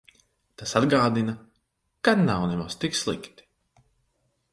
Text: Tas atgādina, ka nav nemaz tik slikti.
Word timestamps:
Tas 0.61 0.71
atgādina, 0.77 1.35
ka 2.07 2.13
nav 2.21 2.47
nemaz 2.53 2.79
tik 2.85 2.97
slikti. 3.01 3.47